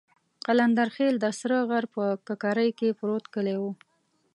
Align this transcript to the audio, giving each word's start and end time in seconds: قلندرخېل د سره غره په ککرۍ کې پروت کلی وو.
قلندرخېل 0.45 1.15
د 1.19 1.25
سره 1.39 1.55
غره 1.69 1.87
په 1.95 2.03
ککرۍ 2.27 2.69
کې 2.79 2.97
پروت 2.99 3.25
کلی 3.35 3.55
وو. 3.61 3.71